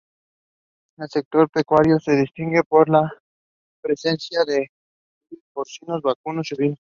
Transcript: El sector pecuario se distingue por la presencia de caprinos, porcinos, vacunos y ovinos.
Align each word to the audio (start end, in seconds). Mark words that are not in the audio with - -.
El 0.97 1.09
sector 1.11 1.47
pecuario 1.51 1.99
se 1.99 2.15
distingue 2.15 2.63
por 2.63 2.89
la 2.89 3.11
presencia 3.83 4.39
de 4.47 4.65
caprinos, 5.29 5.45
porcinos, 5.53 6.01
vacunos 6.01 6.49
y 6.51 6.55
ovinos. 6.55 6.79